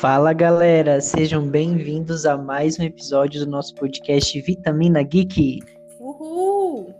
[0.00, 5.58] Fala galera, sejam bem-vindos a mais um episódio do nosso podcast Vitamina Geek.
[5.98, 6.94] Uhul!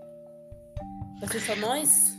[1.21, 2.19] Vai ser só nós?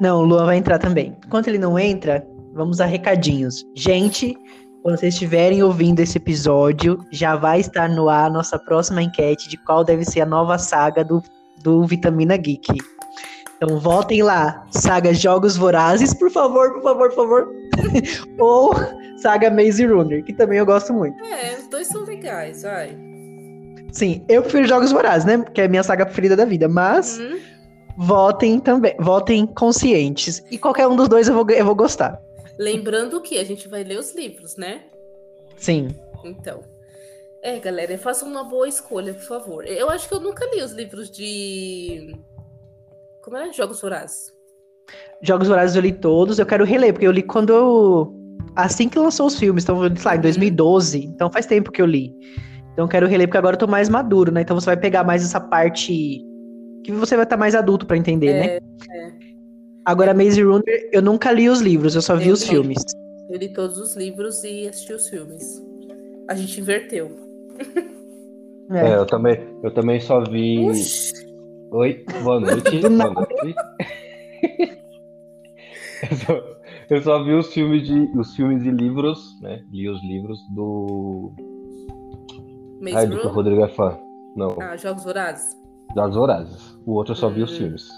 [0.00, 1.16] Não, o Luan vai entrar também.
[1.24, 3.64] Enquanto ele não entra, vamos a recadinhos.
[3.76, 4.36] Gente,
[4.82, 9.48] quando vocês estiverem ouvindo esse episódio, já vai estar no ar a nossa próxima enquete
[9.48, 11.22] de qual deve ser a nova saga do,
[11.62, 12.66] do Vitamina Geek.
[13.62, 17.54] Então votem lá, saga Jogos Vorazes, por favor, por favor, por favor.
[18.40, 18.70] Ou
[19.18, 21.22] saga Maze Runner, que também eu gosto muito.
[21.22, 22.96] É, os dois são legais, vai.
[23.92, 25.44] Sim, eu prefiro Jogos Vorazes, né?
[25.52, 27.38] Que é a minha saga preferida da vida, mas Uhum.
[27.98, 30.42] votem também, votem conscientes.
[30.50, 32.18] E qualquer um dos dois eu vou, eu vou gostar.
[32.58, 34.84] Lembrando que a gente vai ler os livros, né?
[35.58, 35.88] Sim.
[36.24, 36.60] Então.
[37.42, 39.66] É, galera, façam uma boa escolha, por favor.
[39.66, 42.14] Eu acho que eu nunca li os livros de.
[43.22, 43.52] Como é?
[43.52, 44.32] Jogos Vorazes.
[45.22, 48.16] Jogos Vorazes eu li todos, eu quero reler, porque eu li quando eu...
[48.56, 51.86] Assim que lançou os filmes, então, sei lá, em 2012, então faz tempo que eu
[51.86, 52.12] li.
[52.72, 54.40] Então eu quero reler, porque agora eu tô mais maduro, né?
[54.40, 56.20] Então você vai pegar mais essa parte
[56.84, 58.46] que você vai estar mais adulto pra entender, né?
[58.56, 58.60] é.
[59.84, 62.48] Agora, Maze Runner, eu nunca li os livros, eu só vi Eu os li.
[62.48, 62.82] filmes.
[63.30, 65.62] Eu li todos os livros e assisti os filmes.
[66.28, 67.10] A gente inverteu.
[68.72, 68.90] É.
[68.92, 70.68] É, eu também, eu também só vi.
[70.68, 71.29] Uxi.
[71.72, 72.80] Oi, boa noite.
[72.80, 73.54] Boa noite.
[76.10, 76.42] eu, só,
[76.90, 79.62] eu só vi os filmes de os filmes e livros, né?
[79.70, 81.32] Li os livros do.
[82.80, 83.34] Maze Ai, do que o Runner?
[83.34, 83.98] Rodrigo é fã.
[84.36, 85.56] Não, Ah, Jogos Vorazes?
[85.94, 86.78] das Horazes.
[86.86, 87.56] O outro eu só vi os Hum.
[87.56, 87.88] filmes.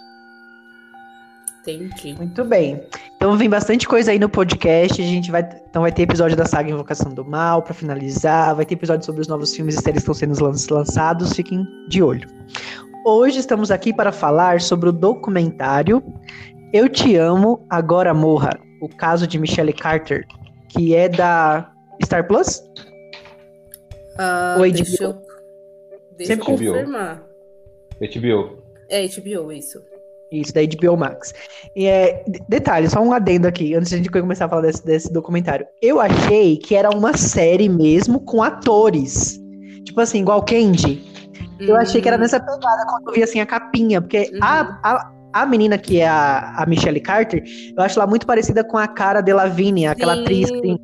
[1.60, 2.14] Entendi.
[2.16, 2.82] Muito bem.
[3.16, 5.00] Então vem bastante coisa aí no podcast.
[5.00, 8.56] A gente vai, então vai ter episódio da saga Invocação do Mal pra finalizar.
[8.56, 11.32] Vai ter episódio sobre os novos filmes e séries que estão sendo lan- lançados.
[11.32, 12.28] Fiquem de olho.
[13.04, 16.02] Hoje estamos aqui para falar sobre o documentário
[16.72, 18.58] Eu Te Amo, Agora Morra.
[18.80, 20.24] O caso de Michelle Carter,
[20.68, 21.72] que é da
[22.04, 22.62] Star Plus.
[24.18, 25.14] Ah, O deixa eu,
[26.16, 27.24] deixa eu Sempre confirmar.
[28.00, 28.62] HBO.
[28.88, 29.80] É HBO, isso.
[30.30, 31.34] Isso, da HBO Max.
[31.76, 34.84] E é, detalhe, só um adendo aqui, antes de a gente começar a falar desse,
[34.84, 35.66] desse documentário.
[35.80, 39.38] Eu achei que era uma série mesmo com atores.
[39.84, 41.11] Tipo assim, igual Candy.
[41.68, 44.38] Eu achei que era Hum, nessa pegada quando eu vi assim a capinha, porque Uhum.
[44.42, 45.12] a, a,
[45.42, 47.42] a menina que é a, a Michelle Carter,
[47.76, 50.20] eu acho ela muito parecida com a cara de Lavigne, aquela Sim.
[50.20, 50.78] atriz que tem.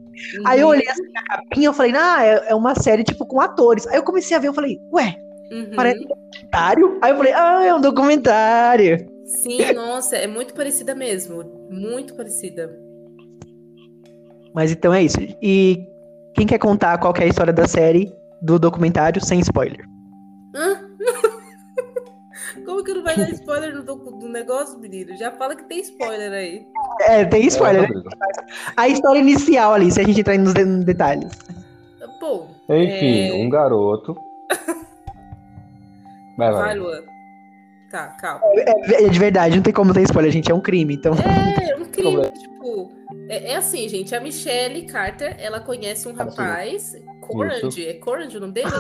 [0.45, 3.41] Aí eu olhei assim a capinha, eu falei, ah, é, é uma série tipo com
[3.41, 3.87] atores.
[3.87, 5.17] Aí eu comecei a ver, eu falei, ué,
[5.51, 5.71] Uhum.
[5.77, 6.99] parece um documentário?
[7.03, 9.07] Aí eu falei, ah, é um documentário.
[9.25, 11.45] Sim, nossa, é muito parecida mesmo.
[11.71, 12.71] Muito parecida.
[14.55, 15.19] Mas então é isso.
[15.43, 15.87] E
[16.35, 18.13] quem quer contar qual que é a história da série,
[18.43, 19.85] do documentário, sem spoiler?
[20.55, 20.89] Hã?
[22.65, 25.17] Como que não vai dar spoiler no do negócio, menino?
[25.17, 26.67] Já fala que tem spoiler aí.
[27.03, 28.03] É, tem spoiler, É, né?
[28.77, 31.31] A história inicial ali, se a gente entrar nos de- nos detalhes.
[32.21, 33.35] Bom, Enfim, É.
[33.35, 34.17] um garoto.
[36.37, 36.63] Vai, vai.
[36.63, 37.03] vai, Luan.
[37.91, 38.41] Tá, calma.
[38.55, 40.51] É, é de verdade, não tem como ter spoiler, gente.
[40.51, 41.15] É um crime, então.
[41.15, 42.91] É, é um crime, tipo...
[43.29, 48.41] É, é assim, gente, a Michelle Carter, ela conhece um rapaz, Conrad, é Conrad o
[48.41, 48.71] nome dele?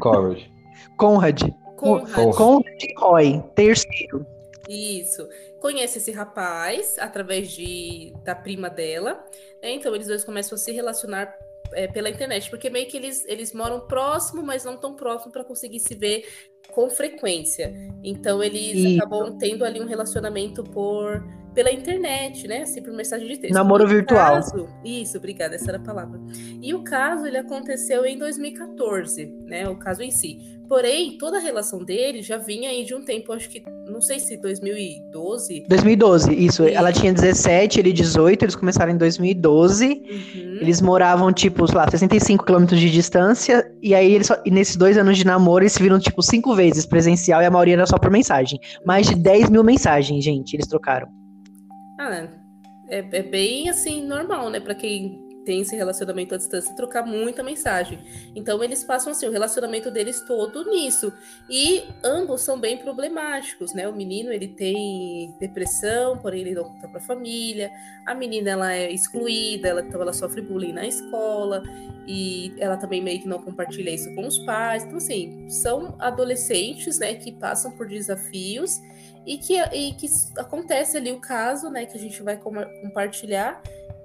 [0.00, 0.50] Courage.
[0.96, 1.42] Conrad.
[1.76, 2.34] Conrad.
[2.34, 2.82] Conrad.
[2.98, 4.26] Roy, terceiro.
[4.68, 5.28] Isso.
[5.60, 9.24] Conhece esse rapaz através de, da prima dela.
[9.62, 9.70] né?
[9.72, 11.32] Então, eles dois começam a se relacionar
[11.72, 15.44] é, pela internet, porque meio que eles, eles moram próximo, mas não tão próximo para
[15.44, 16.24] conseguir se ver
[16.72, 17.72] com frequência.
[18.02, 18.98] Então, eles Isso.
[19.02, 21.22] acabam tendo ali um relacionamento por
[21.54, 22.62] pela internet, né?
[22.62, 23.54] Assim, por mensagem de texto.
[23.54, 24.34] Namoro E virtual.
[24.34, 26.20] caso- isso, obrigada, essa era a palavra.
[26.60, 29.66] E o caso, ele aconteceu em 2014, né?
[29.66, 30.55] O caso em si.
[30.68, 34.18] Porém, toda a relação dele já vinha aí de um tempo, acho que, não sei
[34.18, 35.64] se 2012.
[35.68, 36.64] 2012, isso.
[36.64, 36.64] Isso.
[36.64, 39.86] Ela tinha 17, ele 18, eles começaram em 2012.
[39.86, 40.58] Uhum.
[40.60, 43.70] Eles moravam, tipo, sei lá, 65 quilômetros de distância.
[43.82, 46.54] E aí, eles só- e nesses dois anos de namoro, eles se viram, tipo, cinco
[46.54, 48.58] vezes presencial e a maioria era só por mensagem.
[48.84, 51.08] Mais de 10 mil mensagens, gente, eles trocaram.
[52.00, 52.28] Ah,
[52.90, 54.60] é, é bem assim, normal, né?
[54.60, 57.98] Pra quem tem esse relacionamento à distância, trocar muita mensagem.
[58.34, 61.12] Então eles passam assim, o relacionamento deles todo nisso.
[61.48, 63.88] E ambos são bem problemáticos, né?
[63.88, 67.70] O menino, ele tem depressão, porém ele não conta pra família.
[68.04, 71.62] A menina, ela é excluída, ela, então ela sofre bullying na escola.
[72.08, 74.84] E ela também meio que não compartilha isso com os pais.
[74.84, 77.14] Então, assim, são adolescentes, né?
[77.14, 78.80] Que passam por desafios
[79.26, 80.06] e que, e que
[80.38, 83.60] acontece ali o caso, né, que a gente vai com- compartilhar,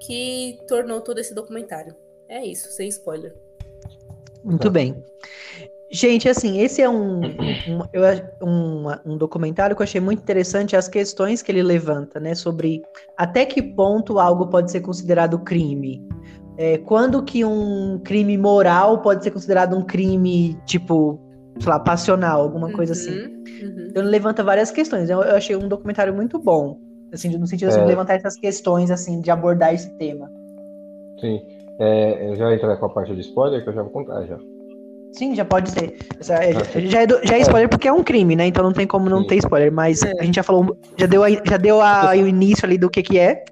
[0.06, 1.95] que tornou todo esse documentário.
[2.27, 3.33] É isso, sem spoiler.
[4.44, 4.69] Muito Tá.
[4.69, 5.03] bem.
[5.94, 7.36] Gente, assim, esse é um,
[7.68, 7.81] um,
[8.42, 12.33] um, um documentário que eu achei muito interessante as questões que ele levanta, né?
[12.33, 12.81] Sobre
[13.18, 16.01] até que ponto algo pode ser considerado crime.
[16.57, 21.19] É, quando que um crime moral pode ser considerado um crime, tipo,
[21.59, 23.12] sei lá, passional, alguma Uhum, coisa assim.
[23.12, 23.88] uhum.
[23.89, 25.09] Então ele levanta várias questões.
[25.09, 26.80] Eu, eu achei um documentário muito bom.
[27.13, 27.84] Assim, no sentido assim, É.
[27.84, 30.31] de levantar essas questões, assim, de abordar esse tema.
[31.19, 31.42] Sim.
[31.80, 34.25] É, eu já vou entrar com a parte de spoiler, que eu já vou contar
[34.25, 34.38] já.
[35.13, 35.98] Sim, já pode ser.
[36.19, 38.48] Essa- é, Ah, já, já é, do- já é spoiler porque é um crime, né?
[38.48, 39.28] Então não tem como não Sim.
[39.28, 39.72] ter spoiler.
[39.72, 40.13] Mas É.
[40.19, 43.02] a gente já falou, já deu, a, já deu a- o início ali do que
[43.04, 43.44] que é.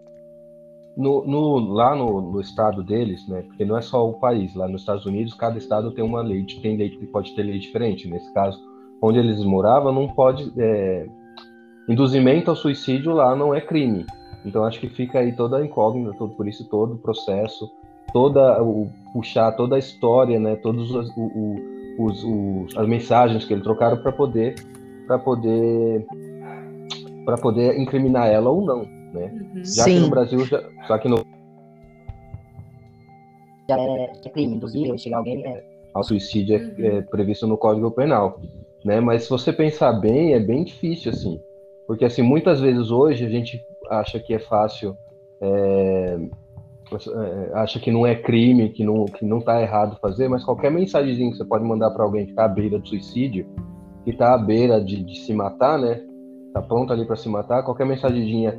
[0.96, 3.42] No, no- lá no, no estado deles, né?
[3.42, 6.46] Porque não é só o país, lá nos Estados Unidos, cada estado tem uma lei,
[6.62, 8.10] tem lei que pode ter lei diferente.
[8.10, 8.58] Nesse caso,
[9.02, 10.52] onde eles moravam, não pode.
[10.58, 11.06] é,
[11.90, 14.06] induzimento ao suicídio lá não é crime.
[14.46, 17.70] Então acho que fica aí toda a incógnita, todo, por isso todo o processo,
[18.14, 20.56] toda o puxar toda a história, né?
[20.56, 24.56] Todos os, o- o- os- os- as mensagens que eles trocaram para poder
[25.06, 26.06] para poder
[27.26, 28.84] para poder incriminar ela ou não,
[29.14, 29.32] né?
[29.34, 29.64] Uhum.
[29.66, 30.00] Já que Sim.
[30.00, 31.18] no Brasil, já, só que no
[33.70, 35.46] já é, é crime, induzir ou chegar alguém.
[35.46, 35.64] É,
[35.94, 36.98] ao suicídio é, Uhum.
[36.98, 38.40] é previsto no Código Penal,
[38.86, 39.00] né?
[39.00, 41.40] Mas se você pensar bem, é bem difícil assim,
[41.90, 44.96] porque assim muitas vezes hoje a gente acha que é fácil,
[45.42, 46.20] é,
[46.94, 50.70] é, acha que não é crime, que não que não está errado fazer, mas qualquer
[50.70, 53.48] mensagenzinha que você pode mandar para alguém que está à beira do suicídio,
[54.04, 56.00] que está à beira de, de se matar, né?
[56.54, 58.56] Tá pronto ali para se matar, qualquer mensagenzinha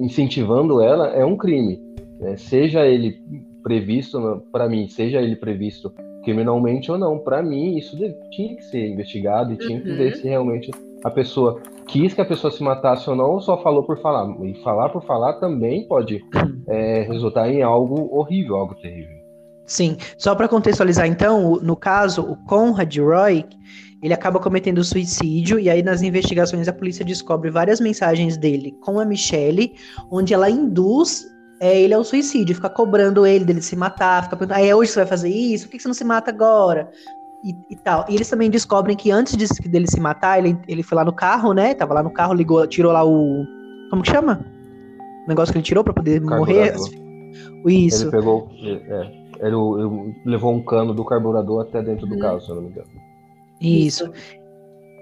[0.00, 1.80] incentivando ela é um crime,
[2.18, 2.36] né?
[2.36, 3.22] Seja ele
[3.62, 7.96] previsto para mim, seja ele previsto criminalmente ou não, para mim isso
[8.32, 9.96] tinha que ser investigado e tinha que Uhum.
[9.96, 10.72] ver se realmente
[11.04, 14.28] a pessoa quis que a pessoa se matasse ou não, ou só falou por falar.
[14.44, 16.24] E falar por falar também pode
[16.68, 19.18] é, resultar em algo horrível, algo terrível.
[19.66, 19.96] Sim.
[20.16, 23.44] Só para contextualizar, então, no caso, o Conrad Roy,
[24.02, 28.98] ele acaba cometendo suicídio e aí nas investigações a polícia descobre várias mensagens dele com
[28.98, 29.74] a Michelle,
[30.10, 31.26] onde ela induz
[31.60, 34.92] é, ele ao suicídio, fica cobrando ele dele se matar, fica perguntando, ah, é hoje
[34.92, 35.66] você vai fazer isso?
[35.66, 36.90] Por que você não se mata agora?
[37.44, 38.04] E, e tal.
[38.08, 41.12] E eles também descobrem que antes de, dele se matar, ele, ele foi lá no
[41.12, 41.72] carro, né?
[41.74, 43.44] Tava lá no carro, ligou, tirou lá o.
[43.90, 44.44] Como que chama?
[45.24, 46.74] O negócio que ele tirou pra poder morrer.
[47.66, 48.04] Isso.
[48.04, 52.20] Ele pegou, é, ele, ele levou um cano do carburador até dentro do Uhum.
[52.20, 52.88] carro, se eu não me engano.
[53.60, 54.10] Isso.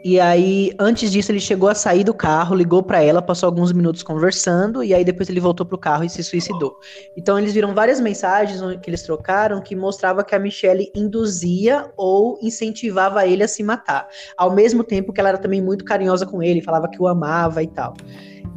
[0.08, 3.72] E aí, antes disso, ele chegou a sair do carro, ligou pra ela, passou alguns
[3.72, 6.78] minutos conversando, e aí depois ele voltou pro carro e se suicidou.
[7.16, 12.38] Então, eles viram várias mensagens que eles trocaram que mostrava que a Michelle induzia ou
[12.40, 14.06] incentivava ele a se matar.
[14.36, 17.60] Ao mesmo tempo que ela era também muito carinhosa com ele, falava que o amava
[17.60, 17.92] e tal.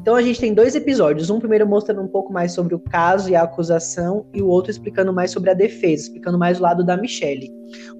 [0.01, 3.29] Então a gente tem dois episódios, um primeiro mostrando um pouco mais sobre o caso
[3.29, 6.83] e a acusação, e o outro explicando mais sobre a defesa, explicando mais o lado
[6.83, 7.51] da Michelle.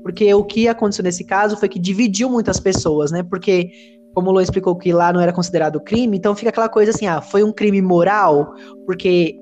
[0.02, 3.22] Porque o que aconteceu nesse caso foi que dividiu muitas pessoas, né?
[3.22, 3.70] Porque,
[4.14, 7.06] como o Luan explicou que lá não era considerado crime, então fica aquela coisa assim,
[7.06, 8.54] ah, foi um crime moral,
[8.86, 9.38] porque,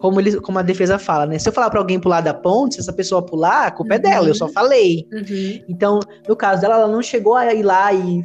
[0.00, 1.38] como, eles, como a defesa fala, né?
[1.38, 3.98] Se eu falar pra alguém pular da ponte, se essa pessoa pular, a culpa é
[3.98, 5.06] dela, eu só falei.
[5.12, 5.64] Uhum.
[5.68, 8.22] Então, no caso dela, ela não chegou a ir lá e,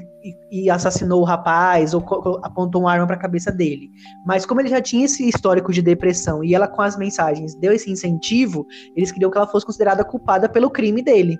[0.51, 2.03] e- assassinou o rapaz ou
[2.44, 3.89] apontou uma arma para a cabeça dele.
[4.25, 7.73] Mas como ele já tinha esse histórico de depressão e ela com as mensagens deu
[7.73, 8.65] esse incentivo,
[8.95, 11.39] eles queriam que ela fosse considerada culpada pelo crime dele.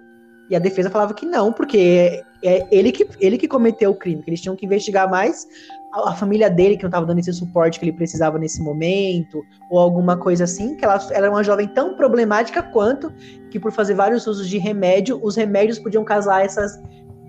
[0.50, 3.96] E a defesa falava que não, porque é, é ele, que, ele que cometeu o
[3.96, 5.48] crime, que eles tinham que investigar mais
[5.94, 9.42] a, a família dele, que não estava dando esse suporte que ele precisava nesse momento,
[9.70, 13.14] ou alguma coisa assim, que ela, ela era uma jovem tão problemática quanto
[13.50, 16.82] que por fazer vários usos de remédio, os remédios podiam causar essas,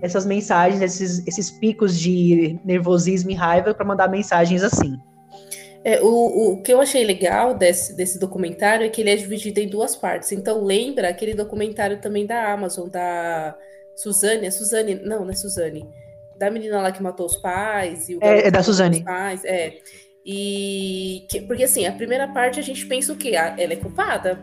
[0.03, 4.97] essas mensagens, esses, esses picos de nervosismo e raiva para mandar mensagens assim.
[5.85, 9.59] É, o, o que eu achei legal desse, desse documentário é que ele é dividido
[9.59, 10.31] em duas partes.
[10.31, 13.55] Então, lembra aquele documentário também da Amazon, da
[13.95, 14.45] Suzane?
[14.45, 14.95] É Suzane?
[14.95, 15.85] Não, não é Suzane.
[16.37, 18.07] Da menina lá que matou os pais.
[18.09, 18.97] E o É, é da Suzane.
[18.99, 19.73] os Pais, é.
[20.25, 21.25] E.
[21.29, 23.35] que- porque assim, a primeira parte a gente pensa o quê?
[23.35, 24.39] Ah, Ela é culpada.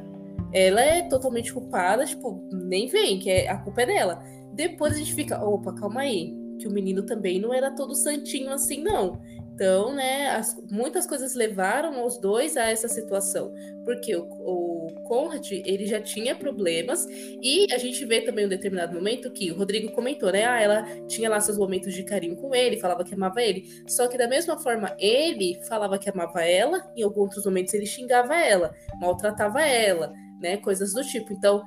[0.52, 4.23] Ela é totalmente culpada, tipo, nem vem, que é, a culpa é dela.
[4.52, 6.35] Depois a gente fica, opa, calma aí.
[6.59, 9.19] Que o menino também não era todo santinho assim, não.
[9.54, 13.52] Então, né, as- muitas coisas levaram os dois a essa situação.
[13.85, 17.07] Porque o, o Conrad, ele já tinha problemas,
[17.42, 20.45] e a gente vê também um determinado momento que o Rodrigo comentou, né?
[20.47, 23.64] Ah, ela tinha lá seus momentos de carinho com ele, falava que amava ele.
[23.88, 27.87] Só que da mesma forma, ele falava que amava ela, em alguns outros momentos ele
[27.87, 30.57] xingava ela, maltratava ela, né?
[30.59, 31.33] Coisas do tipo.
[31.33, 31.62] Então,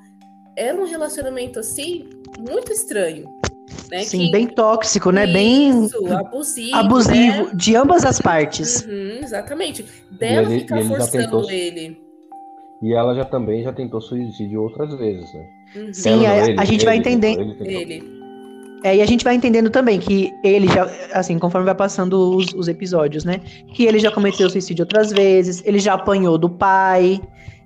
[0.55, 3.25] era um relacionamento assim, muito estranho.
[3.89, 4.03] Né?
[4.03, 5.25] Sim, que- bem tóxico, né?
[5.25, 6.75] Bem Isso, abusivo.
[6.75, 7.51] abusivo né?
[7.55, 8.81] de ambas as partes.
[8.86, 9.86] Uhum, exatamente.
[10.12, 11.98] Dela ele- ficar ele já forçando tentou- ele.
[12.81, 15.45] E ela já também já tentou suicídio outras vezes, né?
[15.75, 15.93] Uhum.
[15.93, 17.65] Sim, Ela a- ele, a gente vai entender- tentou.
[17.67, 18.13] Ele.
[18.83, 20.83] É, e a gente vai entendendo também que ele já,
[21.13, 23.39] assim, conforme vai passando os, os episódios, né?
[23.74, 27.22] Que ele já cometeu suicídio outras vezes, ele já apanhou do pai.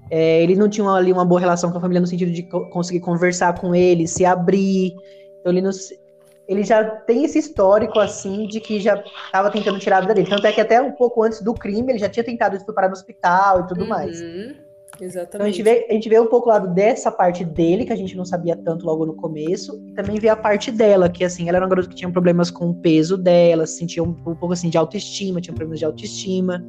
[0.09, 2.69] É, ele não tinha ali uma boa relação com a família no sentido de co
[2.69, 4.93] conseguir conversar com ele, se abrir.
[5.39, 5.71] Então ele, não,
[6.47, 8.95] ele já tem esse histórico, assim, de que já
[9.25, 10.29] estava tentando tirar a vida dele.
[10.29, 12.93] Tanto é que até um pouco antes do crime ele já tinha tentado estuprar no
[12.95, 14.21] hospital e tudo Uhum, mais.
[14.99, 15.35] Exatamente.
[15.35, 17.93] Então a gente, vê, a gente vê um pouco o lado dessa parte dele, que
[17.93, 21.23] a gente não sabia tanto logo no começo, e também vê a parte dela, que
[21.23, 24.09] assim, ela era uma garota que tinha problemas com o peso dela, se sentia um,
[24.09, 26.63] um pouco assim de autoestima, tinha problemas de autoestima.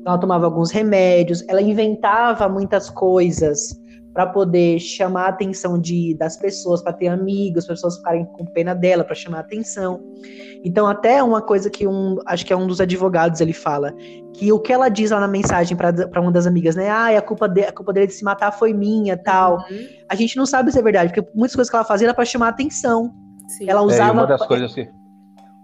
[0.00, 3.79] Então ela tomava alguns remédios, ela inventava muitas coisas
[4.12, 8.44] para poder chamar a atenção de, das pessoas, para ter amigos, para pessoas ficarem com
[8.44, 10.00] pena dela, para chamar a atenção.
[10.64, 13.94] Então, até uma coisa que um, acho que é um dos advogados ele fala,
[14.34, 16.88] que o que ela diz lá na mensagem para uma das amigas, né?
[16.90, 19.58] Ah, a culpa, de, a culpa dele de se matar foi minha, tal.
[19.70, 22.14] Uhum, A gente não sabe se é verdade, porque muitas coisas que ela fazia era
[22.14, 23.12] para chamar a atenção.
[23.48, 23.68] sim.
[23.68, 24.88] Ela É, usava uma das coisas que.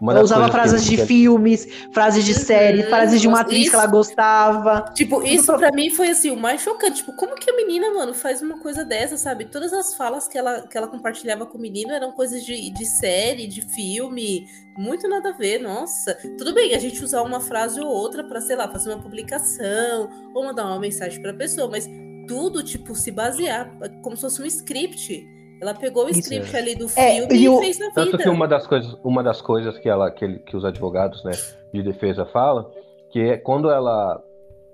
[0.00, 3.62] Uma ela das usava frases de filmes, frases de Uhum, série, frases de uma atriz
[3.62, 4.92] isso- que ela gostava.
[4.94, 6.96] Tipo, isso pra mim foi assim, o mais chocante.
[6.96, 9.46] Tipo, como que a menina, mano, faz uma coisa dessa, sabe?
[9.46, 12.84] Todas as falas que ela, que ela compartilhava com o menino eram coisas de, de
[12.84, 16.14] série, de filme, muito nada a ver, nossa.
[16.36, 20.10] Tudo bem, a gente usar uma frase ou outra pra, sei lá, fazer uma publicação
[20.34, 21.88] ou mandar uma mensagem pra pessoa, mas
[22.28, 23.70] tudo, tipo, se basear
[24.02, 25.26] como se fosse um script.
[25.60, 26.20] Ela pegou o Isso.
[26.20, 28.22] script ali do É, filme e e, o- fez na Tanto vida.
[28.22, 31.32] que uma das coisas, uma das coisas que, ela, que, ele- que os advogados né,
[31.72, 32.70] de defesa falam,
[33.10, 34.22] que é quando ela,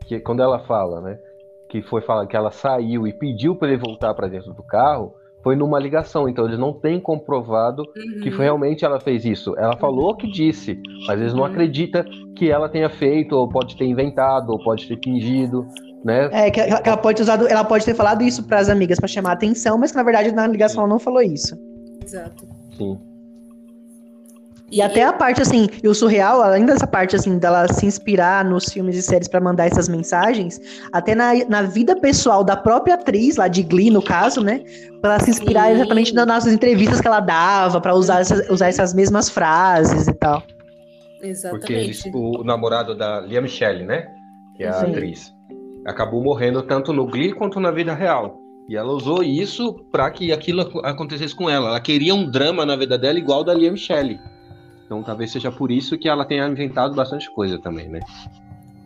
[0.07, 1.19] que quando ela fala, né,
[1.69, 5.15] que foi falar que ela saiu e pediu para ele voltar para dentro do carro,
[5.43, 6.29] foi numa ligação.
[6.29, 7.85] Então eles não têm comprovado
[8.23, 8.37] que Uhum.
[8.37, 9.55] foi realmente ela fez isso.
[9.59, 11.47] Ela falou que disse, mas eles não Uhum.
[11.47, 12.05] acreditam
[12.37, 15.67] que ela tenha feito, ou pode ter inventado, ou pode ter fingido,
[16.05, 16.29] né?
[16.33, 18.99] É, que, que ela pode ter usado, ela pode ter falado isso para as amigas
[18.99, 21.57] para chamar a atenção, mas que na verdade na ligação ela não falou isso.
[22.05, 22.47] Exato.
[22.77, 22.99] Sim.
[24.73, 28.43] E, até a parte assim, e o surreal, além dessa parte assim dela se inspirar
[28.43, 30.59] nos filmes e séries para mandar essas mensagens,
[30.91, 34.61] até na, na vida pessoal da própria atriz, lá de Glee no caso, né?
[35.03, 35.75] Pra ela se inspirar Sim.
[35.75, 40.15] exatamente nas nossas entrevistas que ela dava, para usar essas, usar essas mesmas frases e
[40.15, 40.43] tal.
[41.51, 42.11] Porque Exatamente.
[42.15, 44.09] o namorado da Lia Michele, né?
[44.57, 44.87] Que é a Sim.
[44.87, 45.33] atriz,
[45.87, 48.39] acabou morrendo tanto no Glee quanto na vida real.
[48.69, 51.69] E ela usou isso para que aquilo ac- acontecesse com ela.
[51.69, 54.21] Ela queria um drama na vida dela igual da Lia Michele.
[54.87, 58.01] Então talvez seja por isso que ela tenha inventado bastante coisa também, né?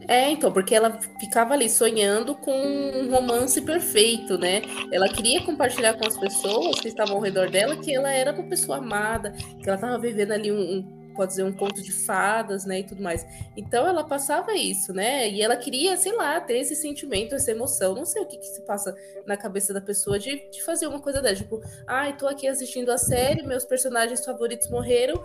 [0.09, 4.63] É, então, porque ela ficava ali sonhando com um romance perfeito, né?
[4.93, 8.45] Ela queria compartilhar com as pessoas que estavam ao redor dela que ela era uma
[8.45, 12.65] pessoa amada, que ela estava vivendo ali um, um- pode dizer, um conto de fadas,
[12.65, 13.27] né, e tudo mais.
[13.57, 15.29] Então ela passava isso, né?
[15.29, 17.95] E ela queria, sei lá, ter esse sentimento, essa emoção.
[17.95, 18.95] Não sei o que, que se passa
[19.25, 21.43] na cabeça da pessoa de, de fazer uma coisa dessa.
[21.43, 25.23] Tipo, ai, tô aqui assistindo a série, meus personagens favoritos morreram,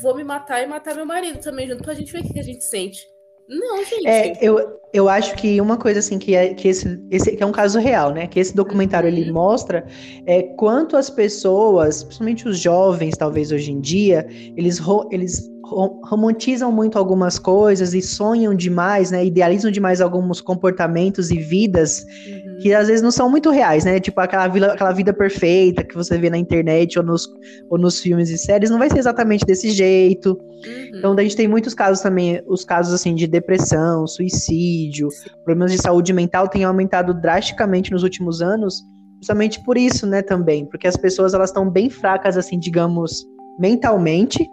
[0.00, 2.44] vou me matar e matar meu marido também junto pra gente ver o que a
[2.44, 3.15] gente sente.
[3.48, 4.06] Não, gente.
[4.06, 7.46] É, eu, eu acho que uma coisa assim que é que esse, esse que é
[7.46, 8.26] um caso real, né?
[8.26, 9.34] Que esse documentário ele Uhum.
[9.34, 9.86] mostra
[10.26, 14.26] é quanto as pessoas, principalmente os jovens, talvez hoje em dia,
[14.56, 19.24] eles eles romantizam muito algumas coisas e sonham demais, né?
[19.24, 22.04] Idealizam demais alguns comportamentos e vidas
[22.56, 22.62] Uhum.
[22.62, 24.00] que às vezes não são muito reais, né?
[24.00, 27.28] Tipo aquela vida, aquela vida perfeita que você vê na internet ou nos,
[27.70, 30.30] ou nos filmes e séries, não vai ser exatamente desse jeito.
[30.30, 30.98] Uhum.
[30.98, 35.08] Então, a gente tem muitos casos também, os casos assim de depressão, suicídio,
[35.44, 38.82] problemas de saúde mental têm aumentado drasticamente nos últimos anos,
[39.18, 43.24] justamente por isso, né, também, porque as pessoas elas estão bem fracas assim, digamos,
[43.58, 44.46] mentalmente.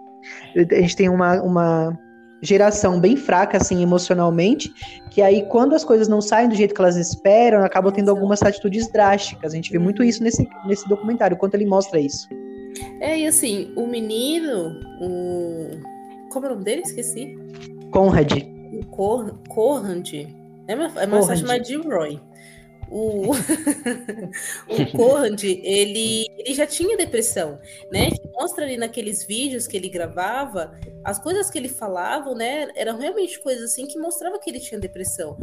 [0.56, 2.00] A gente tem uma, uma
[2.42, 4.74] geração bem fraca assim emocionalmente,
[5.10, 8.44] que aí quando as coisas não saem do jeito que elas esperam, acabam tendo algumas
[8.44, 9.54] atitudes drásticas.
[9.54, 12.28] A gente vê muito isso nesse, nesse documentário, quanto ele mostra isso.
[13.00, 15.70] É, e assim, o menino, o.
[16.32, 16.82] Como é o nome dele?
[16.82, 17.38] Esqueci.
[17.92, 18.32] Conrad.
[18.74, 19.38] O Cor...
[19.48, 20.04] Corrand.
[20.68, 22.20] É mais, é mais fácil chamar de Roy.
[22.90, 23.32] O,
[24.70, 27.60] o Corrand, ele, ele já tinha depressão,
[27.92, 28.10] né?
[28.34, 32.68] Mostra ali naqueles vídeos que ele gravava, as coisas que ele falava, né?
[32.76, 35.38] Eram realmente coisas assim que mostrava que ele tinha depressão.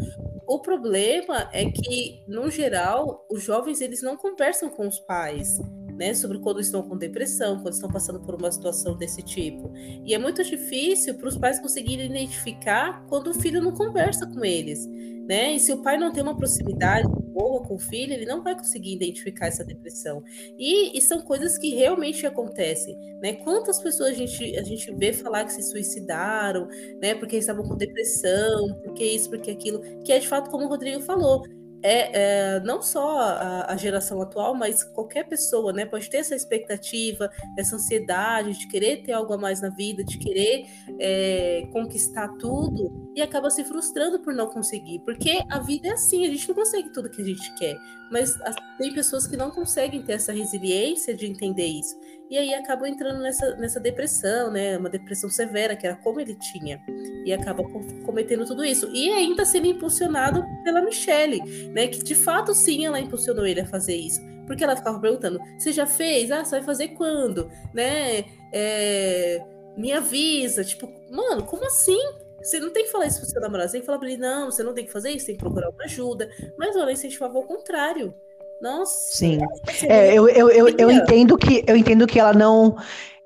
[0.47, 5.61] O problema é que, no geral, os jovens eles não conversam com os pais,
[6.01, 6.15] né?
[6.15, 9.71] Sobre quando estão com depressão, quando estão passando por uma situação desse tipo.
[10.05, 14.45] E é muito difícil para os pais conseguirem identificar quando o filho não conversa com
[14.45, 14.87] eles,
[15.29, 15.53] né?
[15.53, 18.55] E se o pai não tem uma proximidade boa com o filho, ele não vai
[18.55, 20.23] conseguir identificar essa depressão.
[20.59, 23.35] E, e são coisas que realmente acontecem, né?
[23.35, 26.69] Quantas pessoas a gente, a gente vê falar que se suicidaram,
[27.01, 27.15] né?
[27.15, 31.01] Porque estavam com depressão, porque isso, porque aquilo, que é de fato como o Rodrigo
[31.01, 31.43] falou.
[31.83, 36.35] É, é, não só a, a, geração atual, mas qualquer pessoa, né, pode ter essa
[36.35, 40.67] expectativa, essa ansiedade de querer ter algo a mais na vida, de querer
[40.99, 46.25] é, conquistar tudo e acaba se frustrando por não conseguir, porque a vida é assim,
[46.27, 47.77] a gente não consegue tudo que a gente quer,
[48.11, 48.39] mas
[48.79, 51.97] tem pessoas que não conseguem ter essa resiliência de entender isso
[52.31, 56.35] e aí acabam entrando nessa, nessa depressão, né, uma depressão severa que era como ele
[56.37, 56.81] tinha
[57.25, 57.63] e acaba
[58.05, 61.41] cometendo tudo isso e ainda sendo impulsionado pela Michelle
[61.73, 61.89] né?
[61.89, 64.21] Que de fato sim ela impulsionou ele a fazer isso.
[64.47, 66.31] Porque ela ficava perguntando: você já fez?
[66.31, 67.51] Ah, você vai fazer quando?
[67.73, 68.25] Né?
[68.53, 69.45] É,
[69.77, 70.65] me avisa.
[70.65, 71.99] Tipo, mano, como assim?
[72.43, 74.17] Você não tem que falar isso pro seu namorado, você tem que falar pra ele,
[74.17, 76.31] não, você não tem que fazer isso, tem que procurar uma ajuda.
[76.59, 78.15] Mas ela incentivava ao contrário.
[78.61, 79.17] Nossa.
[79.17, 79.39] Sim.
[79.85, 82.77] É, eu, eu, eu, eu, entendo que eu entendo que ela não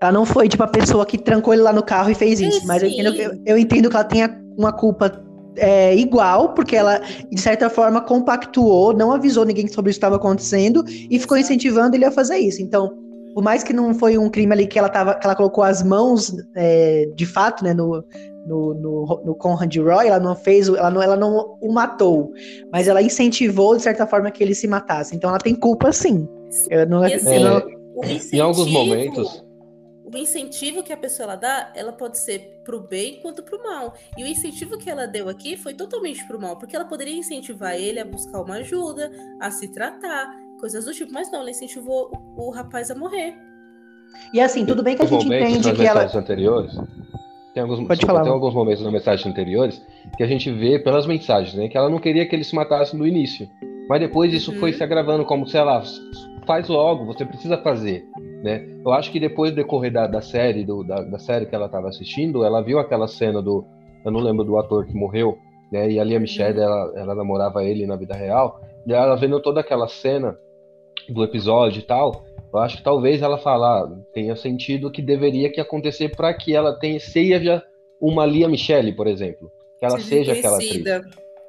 [0.01, 2.63] ela não foi tipo a pessoa que trancou ele lá no carro e fez isso,
[2.63, 5.25] é, mas eu entendo, eu, eu entendo que ela tenha uma culpa
[5.57, 7.01] é, igual, porque ela,
[7.31, 12.05] de certa forma, compactuou, não avisou ninguém sobre isso estava acontecendo e ficou incentivando ele
[12.05, 12.61] a fazer isso.
[12.61, 12.93] Então,
[13.35, 15.83] por mais que não foi um crime ali que ela, tava, que ela colocou as
[15.83, 18.05] mãos, é, de fato, né, no,
[18.47, 22.33] no, no, no Conrad Roy, ela não fez, ela não, ela não o matou,
[22.73, 25.17] mas ela incentivou, de certa forma, que ele se matasse.
[25.17, 26.29] Então, ela tem culpa, sim.
[26.71, 27.63] Eu não, e assim, eu não...
[28.33, 29.45] em alguns momentos
[30.15, 33.95] o incentivo que a pessoa ela dá, ela pode ser pro bem quanto pro mal.
[34.17, 37.75] E o incentivo que ela deu aqui foi totalmente pro mal, porque ela poderia incentivar
[37.75, 39.11] ele a buscar uma ajuda,
[39.41, 43.35] a se tratar, coisas do tipo, mas não, ela incentivou o, o rapaz a morrer.
[44.33, 46.73] E assim, tudo bem que a gente entende que ela anteriores,
[47.55, 48.23] tem alguns, Pode falar.
[48.23, 49.81] tem alguns momentos nas mensagens anteriores
[50.17, 52.97] que a gente vê pelas mensagens, né, que ela não queria que ele se matasse
[52.97, 53.49] no início.
[53.89, 54.59] Mas depois isso uhum.
[54.59, 55.83] foi se agravando como, sei lá,
[56.47, 58.05] faz logo, você precisa fazer.
[58.43, 58.67] Né?
[58.85, 61.67] Eu acho que depois do decorrer da, da série, do, da, da, série que ela
[61.67, 63.65] estava assistindo, ela viu aquela cena do.
[64.05, 65.39] Eu não lembro do ator que morreu,
[65.73, 65.91] né?
[65.91, 68.61] E ali a Michelle, ela, ela namorava ele na vida real.
[68.87, 70.37] E ela vendo toda aquela cena
[71.09, 75.61] do episódio e tal, eu acho que talvez ela falar tenha sentido que deveria que
[75.61, 77.63] acontecer para que ela tenha, seja
[78.01, 79.51] uma Lia Michelle, por exemplo.
[79.79, 80.85] Que ela seja, seja aquela atriz.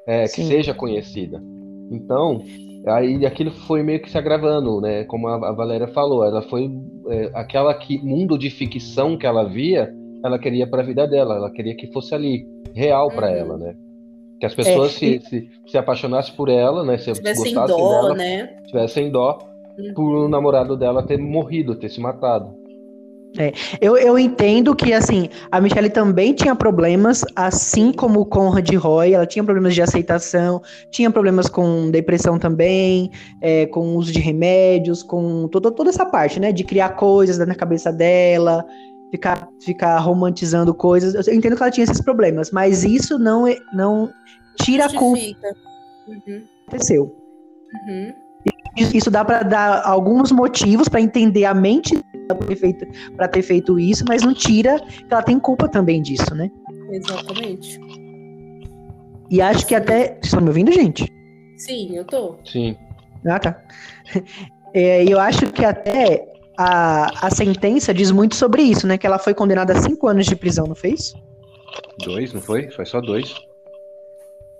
[0.06, 0.48] É, que Sim.
[0.48, 1.42] seja conhecida.
[1.90, 2.42] Então,
[2.86, 5.02] Aí aquilo foi meio que se agravando, né?
[5.04, 6.70] Como a, Valéria falou, ela foi
[7.08, 9.92] é, aquela que mundo de ficção que ela via,
[10.24, 13.34] ela queria para a vida dela, ela queria que fosse ali real para uhum.
[13.34, 13.74] ela, né?
[14.38, 16.96] Que as pessoas é, se, se, se apaixonassem por ela, né?
[16.96, 18.46] Se tivessem dó, dela, né?
[18.66, 19.38] Tivessem dó.
[19.94, 22.66] Por o namorado dela ter morrido, ter se matado.
[23.38, 28.68] É, eu, eu entendo que, assim, a Michelle também tinha problemas, assim como o Conrad
[28.74, 33.10] Roy, ela tinha problemas de aceitação, tinha problemas com depressão também,
[33.42, 37.54] é, com uso de remédios, com toda, toda essa parte, né, de criar coisas na
[37.54, 38.64] cabeça dela,
[39.10, 41.26] ficar, ficar romantizando coisas.
[41.26, 44.10] Eu entendo que ela tinha esses problemas, mas isso não, é, não
[44.62, 45.48] tira Justifica.
[45.48, 45.66] a culpa.
[46.08, 46.42] Uhum.
[46.68, 47.14] Aconteceu.
[47.88, 48.25] Uhum.
[48.76, 54.22] Isso dá para dar alguns motivos para entender a mente para ter, feito, isso, mas
[54.22, 56.50] não tira que ela tem culpa também disso, né?
[56.90, 57.80] Exatamente.
[59.30, 60.08] E acho que até.
[60.08, 61.12] Vocês estão me ouvindo, gente?
[61.56, 62.36] Sim, eu tô.
[62.44, 62.76] Sim.
[63.26, 63.62] Ah, tá.
[64.74, 68.98] É, eu acho que até a, a sentença diz muito sobre isso, né?
[68.98, 71.14] Que ela foi condenada a cinco anos de prisão, não fez?
[72.04, 72.70] Dois, não foi?
[72.70, 73.34] Foi só dois.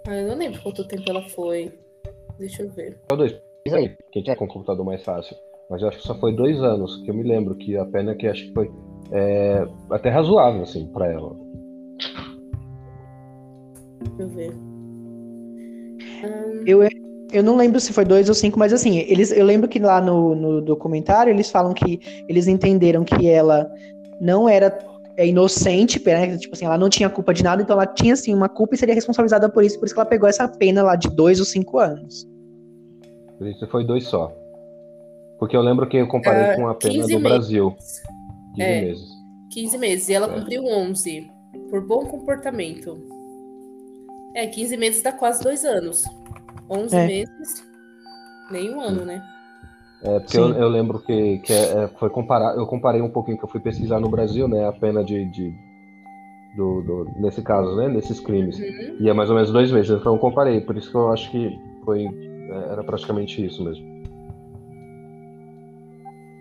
[0.06, 1.72] Ah, eu não lembro quanto tempo ela foi.
[2.38, 2.98] Deixa eu ver.
[3.10, 3.45] Só dois.
[4.12, 5.36] Quem tiver com o computador mais fácil.
[5.68, 8.14] Mas eu acho que só foi dois anos, que eu me lembro que a pena
[8.14, 8.70] que acho que foi
[9.10, 11.36] é, até razoável, assim, para ela.
[14.00, 14.52] Deixa eu ver.
[16.66, 16.80] Eu,
[17.32, 20.00] eu não lembro se foi dois ou cinco, mas assim, eles, eu lembro que lá
[20.00, 23.68] no, no documentário eles falam que eles entenderam que ela
[24.20, 24.76] não era
[25.16, 26.36] é, inocente, né?
[26.38, 28.78] tipo assim, ela não tinha culpa de nada, então ela tinha assim uma culpa e
[28.78, 31.46] seria responsabilizada por isso, por isso que ela pegou essa pena lá de dois ou
[31.46, 32.26] cinco anos.
[33.38, 34.32] Por isso foi dois só.
[35.38, 37.22] Porque eu lembro que eu comparei uh, com a pena do meses.
[37.22, 37.76] Brasil.
[38.54, 39.08] 15 é, meses.
[39.52, 40.08] 15 meses.
[40.08, 40.38] E ela é.
[40.38, 41.30] cumpriu 11.
[41.70, 42.98] Por bom comportamento.
[44.34, 46.04] É, 15 meses dá quase dois anos.
[46.68, 47.06] 11 é.
[47.06, 47.64] meses,
[48.50, 49.22] nem um ano, né?
[50.02, 53.38] É, porque eu, eu, lembro que, que é, é, foi comparar, eu comparei um pouquinho
[53.38, 55.54] que eu fui pesquisar no Brasil, né, a pena de, de
[56.54, 58.96] do, do, nesse caso, né, nesses crimes, uhum.
[59.00, 61.30] e é mais ou menos dois meses, então eu comparei, por isso que eu acho
[61.30, 62.06] que foi,
[62.50, 63.96] era praticamente isso mesmo.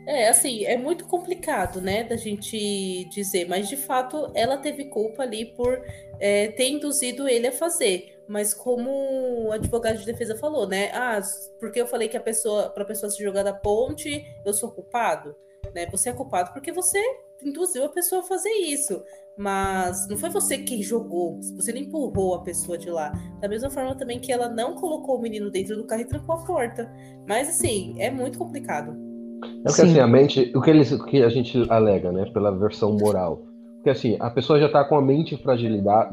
[0.07, 5.23] É, assim, é muito complicado, né, da gente dizer, mas de fato ela teve culpa
[5.23, 5.81] ali por
[6.19, 8.15] é, ter induzido ele a fazer.
[8.27, 10.89] Mas como o advogado de defesa falou, né?
[10.93, 11.19] Ah,
[11.59, 14.71] porque eu falei que a pessoa, para a pessoa se jogar da ponte, eu sou
[14.71, 15.35] culpado.
[15.75, 15.85] Né?
[15.91, 16.97] Você é culpado porque você
[17.43, 19.03] induziu a pessoa a fazer isso.
[19.37, 23.11] Mas não foi você quem jogou, você não empurrou a pessoa de lá.
[23.41, 26.35] Da mesma forma também que ela não colocou o menino dentro do carro e trancou
[26.35, 26.89] a porta.
[27.27, 28.95] Mas assim, é muito complicado.
[29.43, 32.57] É porque assim, a mente, o que, eles, o que a gente alega, né, pela
[32.57, 33.43] versão moral.
[33.75, 35.37] Porque assim, a pessoa já está com a mente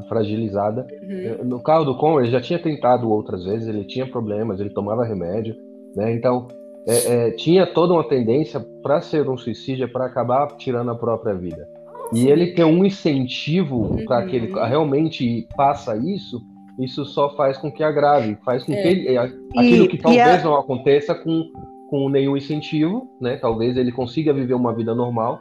[0.09, 0.87] fragilizada.
[1.01, 1.45] Uhum.
[1.45, 5.05] No caso do Conor, ele já tinha tentado outras vezes, ele tinha problemas, ele tomava
[5.05, 5.55] remédio,
[5.95, 6.13] né?
[6.13, 6.49] Então,
[6.87, 11.35] é, é, tinha toda uma tendência para ser um suicídio, para acabar tirando a própria
[11.35, 11.69] vida.
[12.13, 14.05] E ele ter um incentivo uhum.
[14.05, 16.43] para que ele realmente faça isso,
[16.79, 18.83] isso só faz com que agrave, faz com é.
[18.83, 20.45] que ele, aquilo que talvez a...
[20.45, 21.45] não aconteça com,
[21.89, 23.37] com nenhum incentivo, né?
[23.37, 25.41] Talvez ele consiga viver uma vida normal,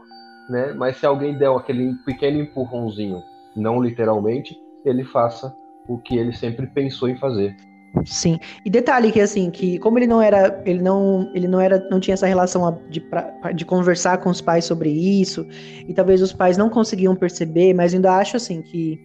[0.49, 0.73] né?
[0.77, 3.21] Mas se alguém der aquele pequeno empurrãozinho,
[3.55, 5.53] não literalmente, ele faça
[5.87, 7.55] o que ele sempre pensou em fazer.
[8.05, 8.39] Sim.
[8.65, 11.99] E detalhe que assim, que como ele não era, ele não, ele não era, não
[11.99, 13.03] tinha essa relação de,
[13.53, 15.45] de conversar com os pais sobre isso,
[15.87, 18.99] e talvez os pais não conseguiam perceber, mas ainda acho assim que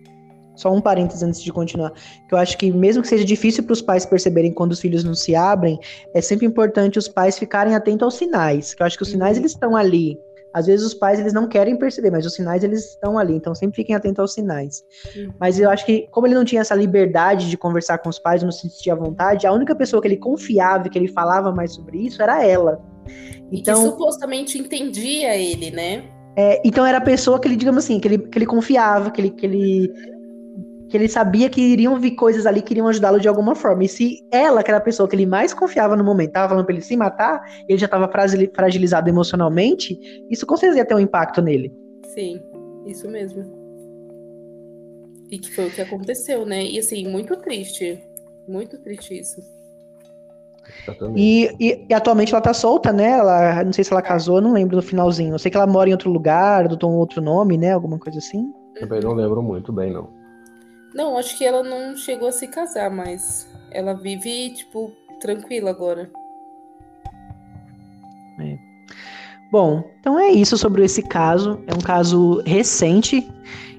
[0.55, 1.92] só um parênteses antes de continuar,
[2.27, 5.05] que eu acho que mesmo que seja difícil para os pais perceberem quando os filhos
[5.05, 5.79] não se abrem,
[6.14, 9.37] é sempre importante os pais ficarem atentos aos sinais, que eu acho que os sinais
[9.37, 9.42] uhum.
[9.42, 10.18] eles estão ali,
[10.57, 13.55] às vezes os pais eles não querem perceber, mas os sinais eles estão ali, então
[13.55, 14.83] sempre fiquem atentos aos sinais.
[15.14, 15.29] Uhum.
[15.38, 18.42] Mas eu acho que como ele não tinha essa liberdade de conversar com os pais,
[18.42, 21.53] não se sentia à vontade, a única pessoa que ele confiava e que ele falava
[21.53, 22.81] mais sobre isso era ela.
[23.53, 26.05] Então, e que supostamente entendia ele, né?
[26.35, 29.21] É, então era a pessoa que ele, digamos assim, que ele, que ele confiava, que
[29.21, 29.92] ele, que ele
[30.88, 33.85] que ele sabia que iriam vir coisas ali que iriam ajudá-lo de alguma forma.
[33.85, 36.64] E se ela, que era a pessoa que ele mais confiava no momento, estava falando
[36.64, 38.11] para ele se matar, ele já estava
[38.55, 39.99] fragilizado emocionalmente,
[40.31, 41.75] isso com certeza ia ter um impacto nele.
[42.14, 42.40] Sim,
[42.87, 43.44] isso mesmo.
[45.31, 46.64] E que foi o que aconteceu, né?
[46.64, 48.01] E assim, muito triste.
[48.46, 49.40] Muito triste isso.
[51.14, 53.11] E, e, e, atualmente ela tá solta, né?
[53.11, 55.35] Ela, não sei se ela casou, não lembro no finalzinho.
[55.35, 57.72] Eu sei que ela mora em outro lugar, adotou um outro nome, né?
[57.72, 58.44] Alguma coisa assim.
[58.79, 60.09] Também não lembro muito bem, não.
[60.97, 66.11] Não, acho que ela não chegou a se casar, mas ela vive, tipo, tranquila agora.
[68.41, 68.57] É.
[69.53, 71.63] Bom, então é isso sobre esse caso.
[71.67, 73.31] É um caso recente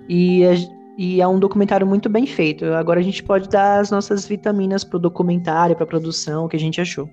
[0.08, 0.54] e é,
[0.96, 2.66] e é um documentário muito bem feito.
[2.66, 6.60] Agora a gente pode dar as nossas vitaminas pro documentário, pra produção, o que a
[6.60, 7.10] gente achou.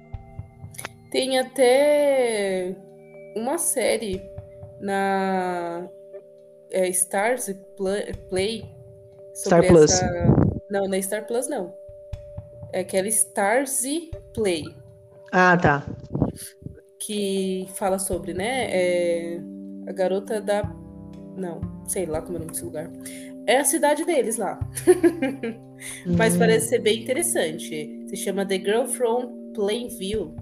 [1.11, 2.77] Tem até
[3.35, 4.21] uma série
[4.83, 5.89] na
[6.71, 7.55] é, Stars
[8.29, 8.84] Play
[9.35, 9.91] Star Plus.
[9.91, 10.07] Essa...
[10.71, 11.75] Não, não é Star Plus, não.
[12.73, 14.65] É aquela Starzy Play.
[15.33, 15.85] Ah, tá.
[16.99, 18.69] Que fala sobre, né?
[18.71, 19.41] É...
[19.87, 20.63] A garota da.
[21.37, 22.91] Não, sei lá como é o nome desse lugar.
[23.47, 24.59] É a cidade deles lá.
[26.07, 26.39] Mas hum.
[26.39, 28.07] parece ser bem interessante.
[28.09, 30.35] Se chama The Girl from Plainview.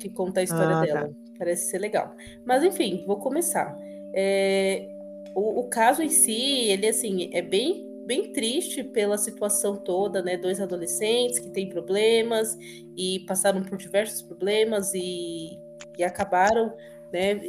[0.00, 1.08] Que conta a história ah, dela.
[1.08, 1.14] Tá.
[1.38, 2.14] Parece ser legal.
[2.44, 3.76] Mas enfim, vou começar.
[4.14, 4.91] É,
[5.34, 10.36] o, o caso em si, ele assim, é bem bem triste pela situação toda, né?
[10.36, 12.58] Dois adolescentes que têm problemas
[12.96, 15.58] e passaram por diversos problemas e,
[15.96, 16.74] e acabaram,
[17.12, 17.40] né,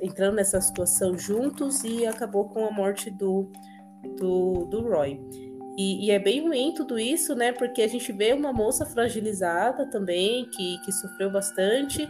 [0.00, 3.50] entrando nessa situação juntos e acabou com a morte do,
[4.16, 5.20] do, do Roy.
[5.76, 7.52] E, e, é bem ruim tudo isso, né?
[7.52, 12.08] Porque a gente vê uma moça fragilizada também, que, que sofreu bastante,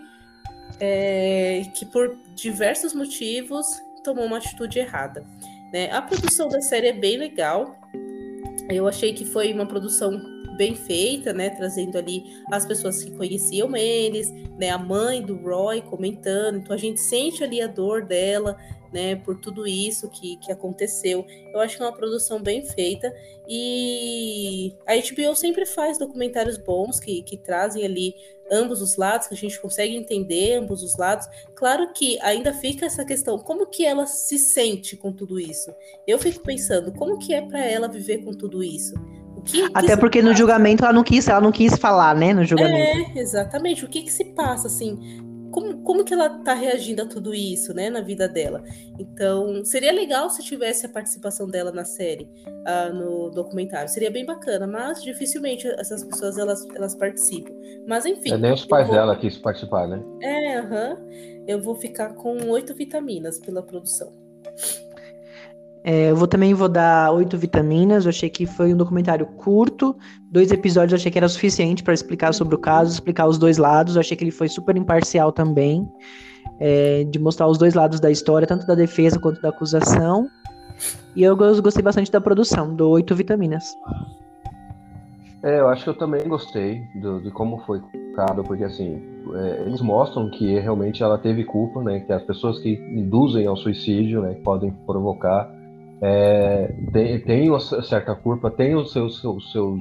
[0.78, 3.66] é, que por diversos motivos
[4.06, 5.24] tomou uma atitude errada.
[5.72, 5.90] Né?
[5.90, 7.76] A produção da série é bem legal.
[8.70, 10.12] Eu achei que foi uma produção
[10.56, 11.50] bem feita, né?
[11.50, 14.70] Trazendo ali as pessoas que conheciam eles, né?
[14.70, 16.58] A mãe do Roy comentando.
[16.58, 18.56] Então a gente sente ali a dor dela,
[18.92, 19.16] né?
[19.16, 21.24] Por tudo isso que, que aconteceu.
[21.52, 23.14] Eu acho que é uma produção bem feita.
[23.48, 28.14] E a HBO sempre faz documentários bons que, que trazem ali
[28.50, 31.26] ambos os lados, que a gente consegue entender ambos os lados.
[31.54, 35.74] Claro que ainda fica essa questão, como que ela se sente com tudo isso?
[36.06, 38.94] Eu fico pensando, como que é para ela viver com tudo isso?
[39.46, 42.44] Que, Até que porque no julgamento ela não quis, ela não quis falar, né, no
[42.44, 43.12] julgamento.
[43.16, 43.84] É, exatamente.
[43.84, 44.98] O que que se passa assim?
[45.56, 48.62] como, como que ela está reagindo a tudo isso, né, na vida dela.
[48.98, 53.88] Então, seria legal se tivesse a participação dela na série, uh, no documentário.
[53.88, 57.54] Seria bem bacana, mas dificilmente essas pessoas elas, elas participam.
[57.88, 58.34] Mas enfim.
[58.34, 58.96] É nem os pais vou...
[58.96, 60.02] dela quis participar, né?
[60.22, 60.92] É, aham.
[60.92, 61.44] Uh -huh.
[61.48, 64.12] Eu vou ficar com oito vitaminas pela produção.
[65.88, 68.04] É, eu vou também vou dar oito vitaminas.
[68.04, 69.96] Eu achei que foi um documentário curto,
[70.32, 70.92] dois episódios.
[70.92, 73.94] Eu achei que era suficiente para explicar sobre o caso, explicar os dois lados.
[73.94, 75.88] Eu achei que ele foi super imparcial também,
[76.58, 80.26] é, de mostrar os dois lados da história, tanto da defesa quanto da acusação.
[81.14, 82.74] E eu gostei bastante da produção.
[82.74, 83.72] Dou oito vitaminas.
[85.44, 87.80] É, eu acho que eu também gostei do, de como foi
[88.16, 89.00] colocado, porque assim,
[89.34, 92.00] é, eles mostram que realmente ela teve culpa, né?
[92.00, 95.48] Que as pessoas que induzem ao suicídio, né, podem provocar,
[96.02, 99.78] é, tem, tem uma certa culpa, tem o seu, seu, seu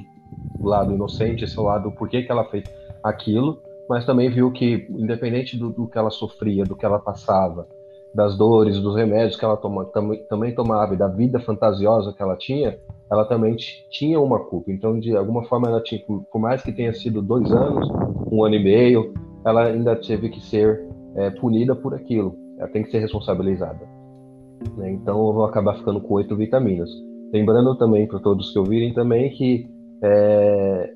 [0.60, 2.64] lado inocente, seu lado por que, que ela fez
[3.02, 7.68] aquilo, mas também viu que, independente do, do, que ela sofria, do que ela passava,
[8.14, 12.22] das dores, dos remédios que ela toma, tam, também tomava e da vida fantasiosa que
[12.22, 12.78] ela tinha,
[13.10, 13.54] ela também
[13.90, 14.72] tinha uma culpa.
[14.72, 17.88] Então, de alguma forma, ela tinha, por mais que tenha sido dois anos,
[18.32, 22.34] um ano e meio, ela ainda teve que ser é, punida por aquilo.
[22.58, 23.95] Ela tem que ser responsabilizada.
[24.76, 24.92] Né?
[24.92, 26.90] Então, eu vou acabar ficando com oito vitaminas.
[27.32, 29.68] Lembrando também para todos que ouvirem também que
[30.02, 30.94] é,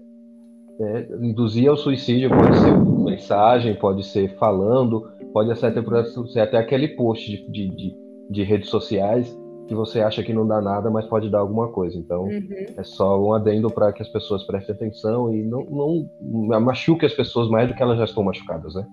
[0.81, 5.83] é, induzir ao suicídio pode ser mensagem, pode ser falando, pode ser até,
[6.27, 7.97] ser até aquele post de, de, de,
[8.31, 11.97] de, redes sociais que você acha que não dá nada, mas pode dar alguma coisa.
[11.97, 12.49] Então, uhum.
[12.77, 17.15] é só um adendo para que as pessoas prestem atenção e não, não machuque as
[17.15, 18.85] pessoas mais do que elas já estão machucadas, né?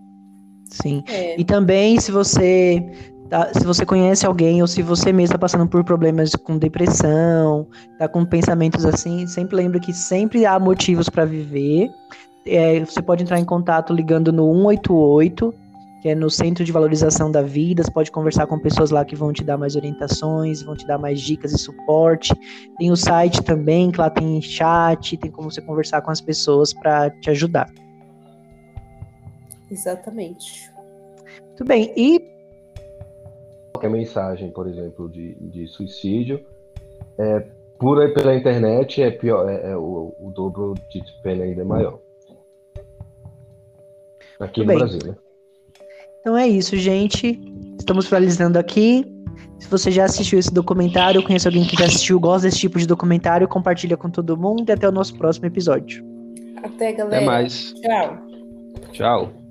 [0.69, 1.03] Sim.
[1.07, 1.39] É.
[1.39, 2.85] E também, se você
[3.29, 3.51] Tá?
[3.53, 7.67] Se você conhece alguém ou se você mesmo está passando por problemas com depressão,
[7.99, 11.89] tá com pensamentos assim, sempre lembre que sempre há motivos para viver.
[12.45, 15.53] É, você pode entrar em contato ligando no 188,
[16.01, 17.83] que é no Centro de Valorização da Vida.
[17.83, 20.97] Você pode conversar com pessoas lá que vão te dar mais orientações, vão te dar
[20.97, 22.33] mais dicas e suporte.
[22.77, 26.73] Tem o site também, que lá tem chat, tem como você conversar com as pessoas
[26.73, 27.69] para te ajudar.
[29.69, 30.71] Exatamente.
[31.49, 31.91] Muito bem.
[31.97, 32.36] E
[33.77, 36.43] qualquer mensagem, por exemplo, de, de suicídio,
[37.17, 37.39] é,
[37.79, 41.99] por pela internet é pior, é, é o, o, dobro de pena ainda é maior.
[44.39, 44.77] Aqui Muito no bem.
[44.77, 45.15] Brasil, né?
[46.19, 47.39] Então é isso, gente.
[47.77, 49.05] Estamos finalizando aqui.
[49.59, 52.85] Se você já assistiu esse documentário, conhece alguém que já assistiu, gosta desse tipo de
[52.85, 56.03] documentário, compartilha com todo mundo e até o nosso próximo episódio.
[56.63, 57.17] Até, galera.
[57.17, 57.73] Até mais.
[57.73, 58.17] Tchau.
[58.91, 59.46] Tchau.